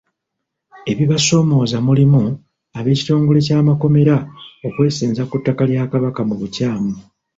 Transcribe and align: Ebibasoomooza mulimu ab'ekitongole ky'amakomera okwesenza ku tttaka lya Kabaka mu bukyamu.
Ebibasoomooza 0.91 1.77
mulimu 1.87 2.23
ab'ekitongole 2.79 3.39
ky'amakomera 3.47 4.15
okwesenza 4.67 5.23
ku 5.29 5.35
tttaka 5.39 5.63
lya 5.69 5.83
Kabaka 5.91 6.21
mu 6.29 6.35
bukyamu. 6.39 6.93